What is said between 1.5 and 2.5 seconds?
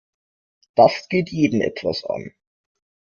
etwas an.